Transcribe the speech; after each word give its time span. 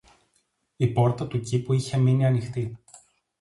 Η 0.75 0.87
πόρτα 0.87 1.27
του 1.27 1.39
κήπου 1.39 1.73
είχε 1.73 1.97
μείνει 1.97 2.25
ανοιχτή 2.25 2.77